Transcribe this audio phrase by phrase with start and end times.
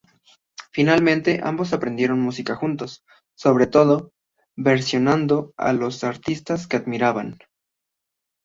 [0.71, 3.05] Finalmente ambos aprendieron música juntos,
[3.35, 4.13] sobre todo
[4.55, 7.37] versionando a los artistas que admiraban.